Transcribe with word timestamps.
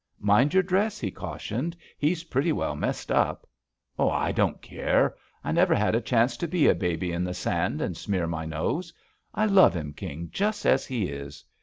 "Mind 0.19 0.55
your 0.55 0.63
dress," 0.63 0.99
he 0.99 1.11
cautioned. 1.11 1.77
"He's 1.95 2.23
pretty 2.23 2.51
well 2.51 2.75
messed 2.75 3.11
up." 3.11 3.45
"I 3.99 4.31
doh't 4.31 4.59
care. 4.59 5.13
I 5.43 5.51
never 5.51 5.75
had 5.75 5.93
a 5.93 6.01
chance 6.01 6.35
to 6.37 6.47
be 6.47 6.65
a 6.67 6.73
baby 6.73 7.11
in 7.11 7.23
the 7.23 7.35
sand 7.35 7.81
and 7.81 7.95
smear 7.95 8.25
my 8.25 8.47
nose. 8.47 8.91
I 9.35 9.45
love 9.45 9.75
him. 9.75 9.93
King, 9.93 10.29
just 10.31 10.65
as 10.65 10.87
he 10.87 11.03
is." 11.07 11.45